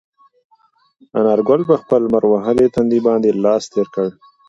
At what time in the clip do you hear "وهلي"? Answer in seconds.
2.29-2.67